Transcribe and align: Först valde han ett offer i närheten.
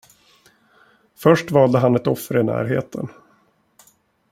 Först 1.15 1.51
valde 1.51 1.79
han 1.79 1.95
ett 1.95 2.07
offer 2.07 2.37
i 2.39 2.43
närheten. 2.43 3.07